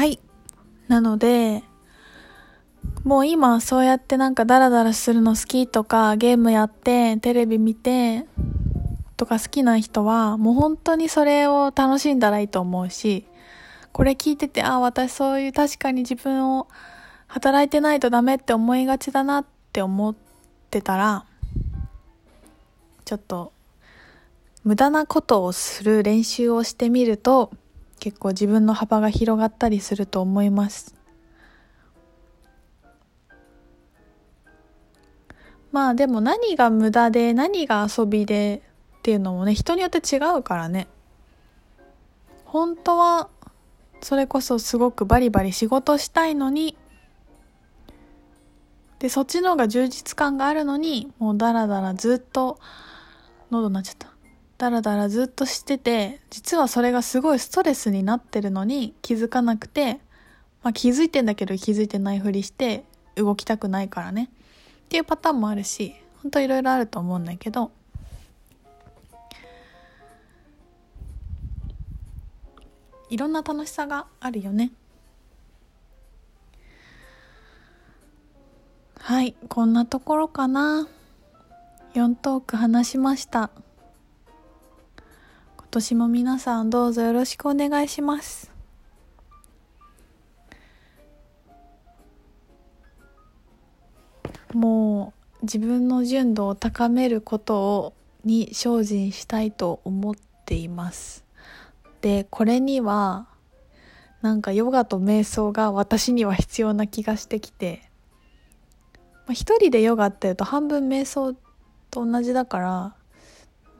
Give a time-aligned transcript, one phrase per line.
[0.00, 0.18] はい。
[0.88, 1.62] なので、
[3.04, 8.24] もう今そうやってなんかダラダラするの好きとか、ゲームやって、テレビ見て、
[9.18, 13.26] とか好きな人は、もう本当にそれを楽しんだらいいと思うし、
[13.92, 16.66] これ聞いてて、あ、私そういう確かに自分を
[17.26, 19.44] 働いてないとダメって思いがちだなっ
[19.74, 20.14] て思っ
[20.70, 21.26] てたら、
[23.04, 23.52] ちょっと
[24.64, 27.50] 無駄なことをする練習をしてみると
[28.00, 30.94] 結構自分の幅が広がったりすると思います。
[35.70, 38.62] まあでも何が無駄で何が遊びで
[38.98, 40.88] っていうのもね人によって違うからね。
[42.44, 43.28] 本当は
[44.02, 46.76] それこそすごくバリバリ仕事したいのに
[48.98, 52.58] でそっちの方が充実感があるのにもうダラダラずっと
[53.50, 54.09] 喉なっちゃった。
[54.60, 59.94] ダラダラずっとしてて実はそれがすごいストレスになってるのに気づかなくて、
[60.62, 64.28] まあ、気づいてんだけど気づいてないふりして動きたくないからね。
[64.84, 67.70] っていうパターンもあるし本当いろいろあると思うんだけど。
[73.08, 74.72] いろんな楽しさがあるよね。
[78.98, 80.86] はいこんなところかな。
[81.94, 83.48] 4トーク話しました。
[85.70, 88.52] 年も皆さんどうぞよろしくお願いします。
[94.52, 97.92] もう自分の純度を高めることを
[98.24, 101.24] に精進したいと思っています。
[102.00, 103.28] でこれには
[104.22, 107.90] なんかヨガと瞑想が私には必要な気がしてきて
[109.30, 111.34] まあ、一人でヨガっていうと半分瞑想
[111.92, 112.94] と同じだから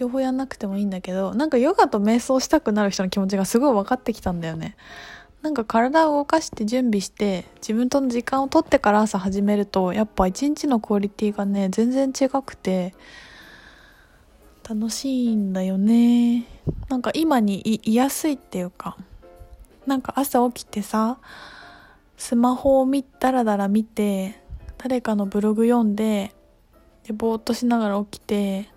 [0.00, 4.74] 両方やんなくてもいいんだけどなんかヨガと瞑想したくなる人の気持ちがすごい分かってきたんだよね。
[5.42, 12.94] なんか体を動かして準備して自分との時間を取ってから朝始めるとやっぱ一日のクオリティがね全然違くて
[14.68, 16.46] 楽しいんだよね。
[16.88, 18.96] なんか今にいいやすいっていうか
[19.86, 21.18] なんか朝起きてさ
[22.16, 24.40] スマホを見ダラダラ見て
[24.78, 26.32] 誰かのブログ読んで
[27.06, 28.70] でぼーっとしながら起きて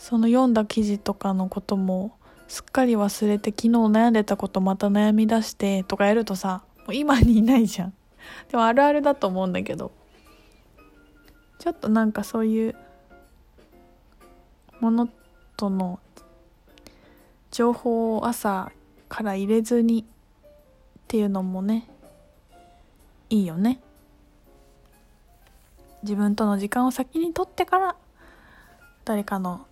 [0.00, 2.16] その読んだ記事とかのことも
[2.48, 7.94] すっかり忘れて昨日悩んでたことまた悩み出してとかやるとさもう今にいないじゃん。
[8.50, 9.92] でもあるあるだと思うんだけど。
[11.58, 12.74] ちょっとなんかそういう
[14.80, 15.08] もの
[15.58, 16.00] との
[17.50, 18.72] 情報を朝
[19.10, 20.04] から入れずにっ
[21.08, 21.86] ていうのもね
[23.28, 23.82] いいよね。
[26.02, 27.96] 自分との時間を先に取ってから
[29.04, 29.66] 誰かの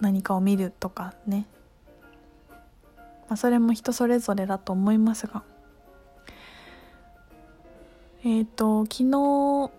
[0.00, 1.46] 何かを見るとかね、
[3.28, 5.42] まあ、それも人それぞれだと思いますが。
[8.22, 9.70] えっ、ー、と昨日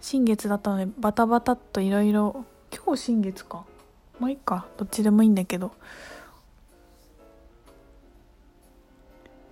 [0.00, 2.44] 新月だったのでバタバタっといろいろ
[2.74, 3.64] 今日新月か。
[4.18, 4.66] まあいいか。
[4.76, 5.72] どっちでもいいんだけど。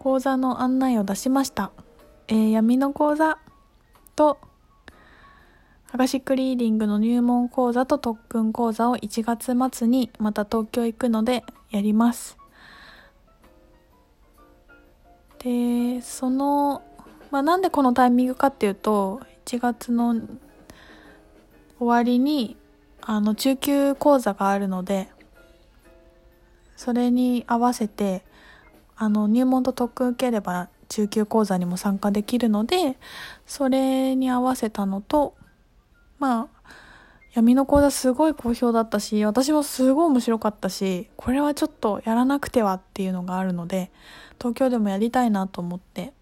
[0.06, 1.72] 講座の案内を出しました、
[2.28, 3.38] えー、闇の講座
[4.14, 4.38] と
[5.92, 12.36] アカシックリーディングの入門講座と特訓講座を1月末にまた東京行くのでやります。
[15.38, 16.82] で、その、
[17.30, 20.16] まあ、なんでこのタイミングかっていうと、1月の
[21.78, 22.56] 終わりに、
[23.00, 25.08] あの、中級講座があるので、
[26.76, 28.24] それに合わせて、
[28.96, 32.96] あの、入門と特訓受ければ中級講座にも参加できるので、
[33.46, 35.34] それに合わせたのと、
[36.18, 36.48] まあ、
[37.34, 43.90] 闇の講座すごい好評だったし、私もすごい面白かったし、これはちょっとやらなくてはっていうのがあるので、
[44.38, 46.12] 東京でもやりたいなと思って、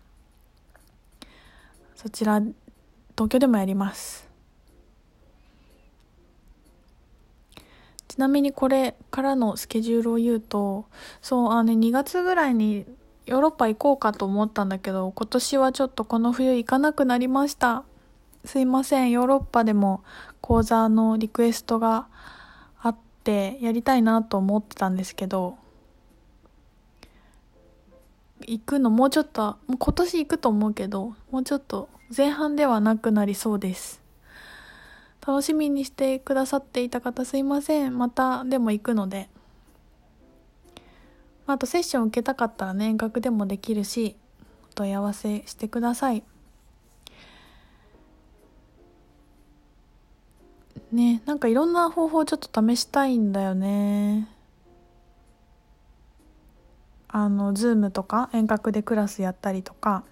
[1.95, 4.29] そちら、東京でもやります。
[8.09, 10.87] ちなみにこれからのスケジュールを言うと、
[11.23, 12.87] そう、あのね、2月ぐらいに
[13.27, 17.85] ヨーロッパ行こうかと思ったんだけど、今年はちょっとこの冬行かなくなりました。
[18.45, 20.05] すいません、ヨーロッパでも
[20.41, 22.09] 講座のリクエストが
[22.81, 25.57] あって、やりたいなと思ってたんですけど、
[28.47, 34.03] 行くのもうちょっと、もう今年行くと思うけど、もうちょっと前半ではなくなりそうです。
[35.27, 37.97] 楽しみにしてくださっていた方すいません。
[37.97, 39.31] またでも行くので。
[41.47, 44.17] あとセッション受けたかったらね、遠隔でもできるし、
[44.71, 46.23] お問い合わせしてください。
[50.95, 54.29] ねなんかいろんな方法をちょっと試したいんだよね。
[57.09, 60.03] あの Zoom とか遠隔でクラスやったりとか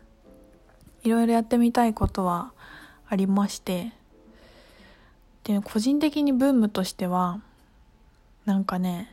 [1.02, 2.52] いろいろやってみたいことは
[3.08, 3.92] ありまして。
[5.44, 7.40] で個人的にブームとしては
[8.44, 9.12] なんかね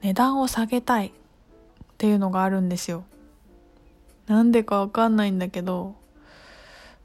[0.00, 1.12] 値段を下げたいっ
[1.98, 3.04] ていうのがあるんですよ。
[4.26, 5.94] なんでかわかんないんだけど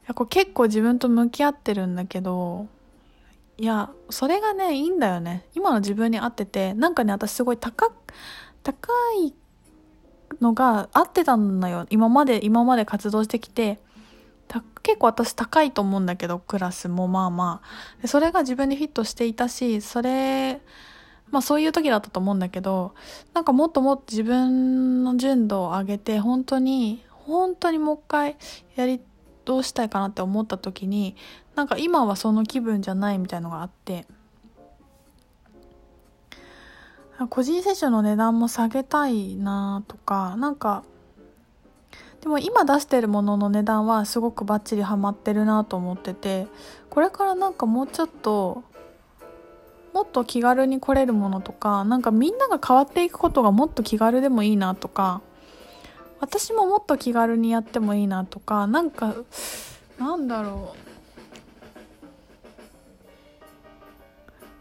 [0.08, 2.66] やこれ結構自分と向き合ってるんだけど
[3.58, 5.44] いやそれがねいいんだよね。
[5.54, 7.92] 今の自分に合っててなんかね私すごい高
[8.62, 9.34] 高い
[10.40, 11.86] のが合ってたんだよ。
[11.90, 13.80] 今まで今まで活動してきて。
[14.82, 17.60] 結構私高いと思うんだけどクラスもまあま
[18.02, 18.06] あ。
[18.08, 20.62] それが自分にフィットしていたしそれ
[21.30, 22.94] まあそういう時だったと思うんだけど
[23.34, 28.36] なんかもっともっと自分の純度を上げて本当に本当にもう一回
[28.76, 29.02] やり
[29.44, 31.16] どうしたいかなって思った時に
[31.58, 34.06] なんか今はその気分じゃないみたいのがあって。
[37.30, 40.84] 個人セッションの値段も下げたいなとかなんか
[42.20, 46.46] でも今出してるものの値段はすごくバッチリハマってるなと思ってて
[46.90, 48.62] これからなんかもうちょっと
[49.92, 55.22] もっと気軽に来れるものとかなんかみんなが変わっていくことがもっと気軽でもいいなとか
[56.20, 59.16] 私ももっと気軽にやってもいいなとかなんか
[59.98, 60.87] なんだろう。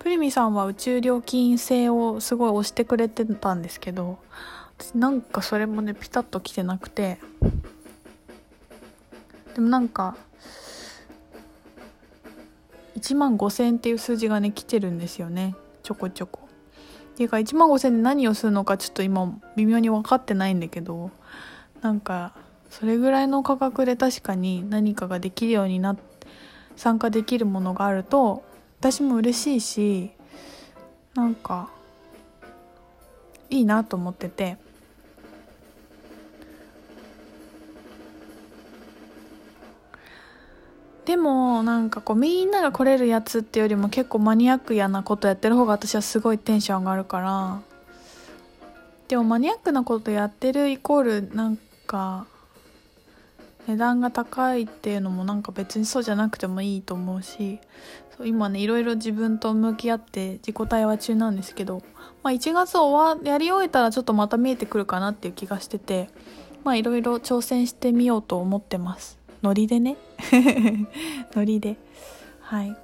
[0.08, 4.20] プリミさんは宇宙料金制をすごい推してくれてたんですけど
[4.80, 7.20] 私なんかそれもねピタッと来てなくて。
[9.54, 10.16] でもなんか
[12.98, 15.56] 1万5000円っていう数字がね来てるんですよね。
[15.84, 16.48] ちょこちょこ。
[17.16, 21.12] っていうか1万5000円で何をするのかちょっと今微妙に分かってないんだけど
[21.82, 22.32] なんか
[22.70, 25.98] それぐらいの価格で確かに何かができるようにな
[26.78, 28.47] 参加できるものがあると
[28.80, 30.12] 私も嬉しいし
[31.16, 31.70] なんか
[33.50, 34.58] いいなと思ってて。
[41.06, 47.62] でもなんかこうみんなが来れるやつっていうよりも結構マニアックやなことやってる方が私はすごいテンション上がるから。
[49.08, 52.28] でもマニアックなことやってるイコールなんか
[53.68, 57.60] 値段が高いっていうのもなんか別にそうじゃなくてもいいと思うし
[58.18, 61.84] そう今ねいろいろ自分と向き合って自己対話中なんですけど、
[62.24, 66.10] まあ、1月終わやり終えたらちょっとまた見えてくるかなっていう気がしてて
[66.64, 69.18] まあいろいろ挑戦してみようと思ってます。
[69.42, 69.96] ノリでね。
[71.34, 71.78] ノリで。
[72.42, 72.76] はい。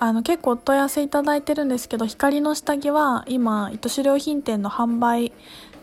[0.00, 5.32] あの結構お問い合わせいただいてるんですけど光の下着は今糸種良品店の販売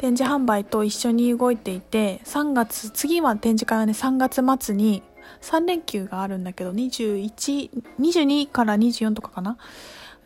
[0.01, 5.03] 展示販売と一緒に動いていて3月次は展示会はね3月末に
[5.41, 9.57] 3連休があるんだけど2122から24とかかな。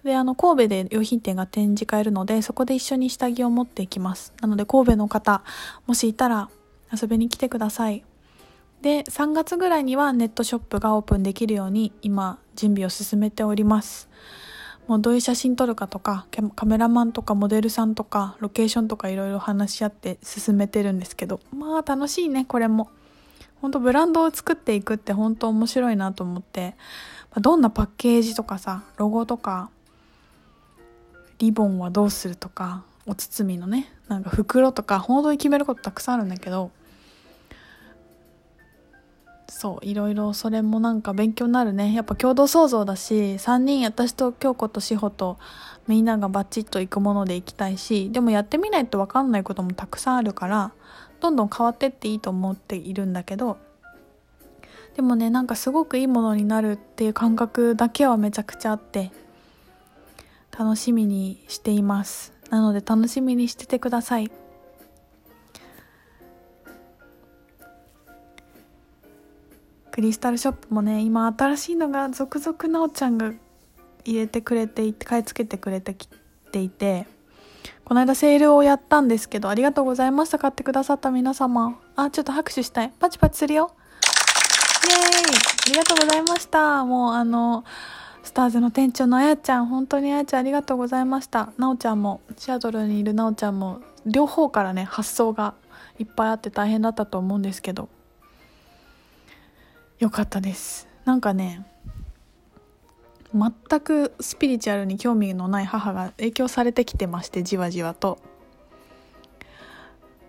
[0.06, 4.34] であの神戸で用品店が展示会あるのでそこで一緒に下着を持っていきます。
[4.40, 5.44] なので神戸の方
[5.88, 6.50] もしいたら
[6.94, 8.06] 遊びに来てください。
[8.82, 14.08] で3月ぐらいにはネットショップがオープンできるように今準備を進めております。
[14.88, 22.90] もうどういう写真撮るかとかカメラマンとかモデルさんとかロケーションとかいろいろ話し合って進めてるんですけどまあ楽しいねこれも。
[23.62, 26.76] 本当ブランドを作っていくって本当面白いなと思って。
[27.42, 29.70] どんなパッケージとかさロゴとか
[31.40, 36.72] リボンはどうするとかお包みのねなんか袋とか本当に決めることたくさんあるんだけど
[39.48, 41.94] そういろいろそれもなんか勉強になるね。
[41.94, 45.38] やっぱ共同創造だし3人私と京子と志保と
[45.88, 50.72] みんながバチッと行くもので行きたいしでもやってみないと分かんないこともたくさんあるから
[51.20, 53.58] どんどん変わってっていいと思っているんだけど
[54.96, 59.12] でもねなんかすごくいいものになるっていう感覚だけはめちゃくちゃあって
[60.58, 62.34] 楽しみにしています。
[62.50, 64.32] なので楽しみにしててください。
[69.96, 73.32] クリスタルショップもね今新しいのが続々なおちゃんが
[74.04, 76.10] 入れてくれていて買い付けてくれてき
[76.52, 77.08] ていて
[77.86, 81.80] この間セールをやったんですけどありがとうございました買ってくださった皆様。
[81.96, 83.72] あちょっと拍手したいパチパチするよ。
[84.90, 85.36] イエーイ。
[85.68, 86.84] ありがとうございました。
[86.84, 87.64] もうあの
[88.22, 91.54] スターズの店長のあやちゃん本当にあやちゃんありがとうございました。
[91.58, 95.54] なおちゃんもシアトルにいるなおちゃんも両方からね発想が
[96.00, 97.88] いっぱいあって大変だったと思うんですけど。
[100.00, 100.88] よかったです。
[101.06, 101.66] なんかね
[103.34, 108.20] 全くスピリチュアルに興味のない母が影響されてきてましてじわじわと。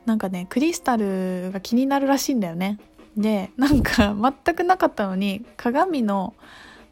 [0.04, 2.78] なんかねクリスタルが気になるらしいんだよね。
[3.16, 6.34] でなんか全くなかったのに鏡の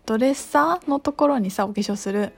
[0.06, 2.32] ドレッサーのところにさお化粧する。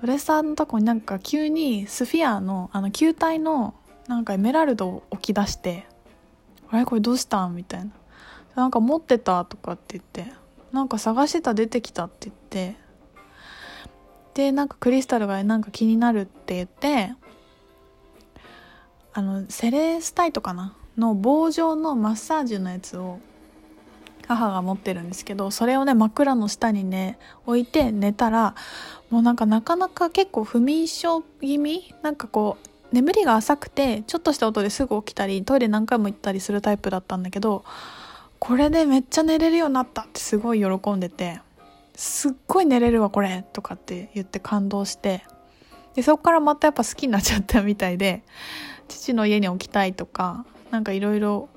[0.00, 3.74] ドレッサーのとこになんか急にスフィアのあの球体の
[4.08, 5.86] なんかエメラルドを置き出して
[6.70, 7.90] 「あれこれどうしたん?」みたいな
[8.54, 10.32] 「なんか持ってた」とかって言って
[10.72, 12.76] 「なんか探してた出てきた」って言って
[14.34, 17.14] でなんかクリスタルがなんか気になるって言って
[19.12, 20.74] あのセレスタイトかな？
[20.96, 23.20] の棒状のマッサージのやつを
[24.28, 28.54] 母が持ってるんですけどそれをね枕の下にね置いて寝たら
[29.08, 31.94] もうなんかなかなか結構不眠症気味？
[32.02, 37.64] なんかこう眠りが浅くてちょっとした音ですぐ起きたりトイレ何回も行ったりするタイプだったんだけど
[38.40, 41.40] これでめっちゃ寝れるようになったってすごい喜んでて
[41.94, 45.22] すっごい寝れるわこれとかって言って感動して
[45.94, 48.24] でそこからまたやっぱ好きになっちゃったみたいで
[48.88, 51.50] 父の家に置きたいとかなんかいろいろ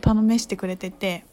[0.00, 1.26] 頼めしてくれてて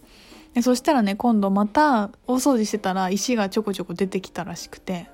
[0.53, 5.07] でそしたらね今度また大掃除してたら石がちょこちょこ出てきたらしくて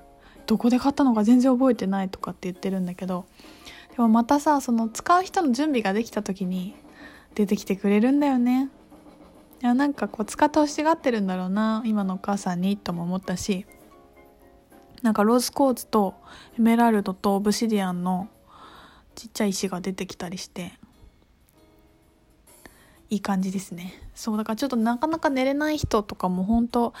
[0.46, 3.26] どこで買ったのか全然覚えてないとかって言ってるんだけど
[3.92, 6.74] でもまたさその使う人の準備ができた時に
[7.36, 8.68] 出てきてくれるんだよね。
[9.62, 13.64] いやなんかこう使ってほしがってるんだろうな今のお母さんにとも思ったし
[15.02, 16.14] なんかローズコーツと
[16.58, 18.28] エメラルドとオブシディアンの
[19.14, 20.72] ちっちゃい石が出てきたりして
[23.08, 23.92] いい感じですね。
[24.14, 26.94] そうだからちょっとなかなか寝れない人とかも本当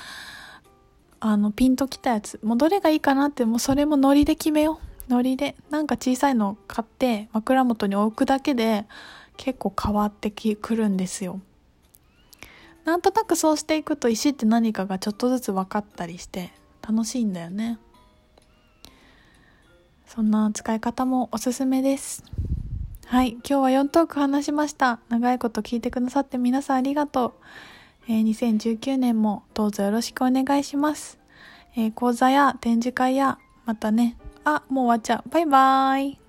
[1.20, 4.78] あのピンときたやつもうどれがいいかなってもうそれもノリで決めよ
[5.08, 5.10] う。
[5.10, 8.86] ノリでなんか小さいのを買って枕元に置くだけで
[9.36, 11.40] 結構変わってくるんですよ。
[12.84, 16.52] なんとなくそうしていくと石って何かがちょっとずつ分かったりして
[16.86, 17.78] 楽しいんだよね
[20.06, 22.24] そんな使い方もおすすめです
[23.12, 24.98] はい、今日は4トーク話しました。
[25.10, 27.32] 長いこと聞いてくださって皆さんありがとう。
[28.08, 31.18] えー、2019年もどうぞよろしくお願いします。
[31.76, 33.36] えー、講座や展示会や、
[33.66, 35.28] またね、あ、もう終わっちゃう。
[35.28, 36.21] バイバーイ。